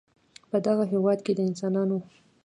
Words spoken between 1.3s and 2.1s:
د انسانانو